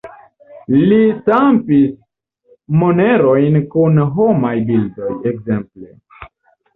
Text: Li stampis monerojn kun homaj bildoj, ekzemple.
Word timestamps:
Li 0.91 0.97
stampis 1.17 1.91
monerojn 2.83 3.59
kun 3.73 4.01
homaj 4.15 4.55
bildoj, 4.71 5.11
ekzemple. 5.33 5.91